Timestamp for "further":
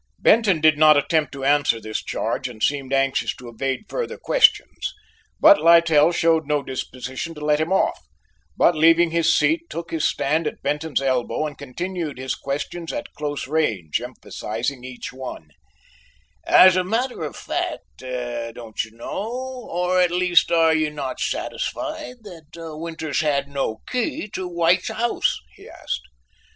3.87-4.17